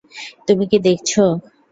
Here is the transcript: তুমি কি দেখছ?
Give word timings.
তুমি 0.47 0.63
কি 0.71 0.77
দেখছ? 0.87 1.11